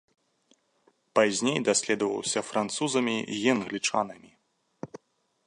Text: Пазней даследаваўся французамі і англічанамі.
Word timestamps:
Пазней 1.19 1.59
даследаваўся 1.69 2.39
французамі 2.49 3.15
і 3.43 3.45
англічанамі. 3.55 4.31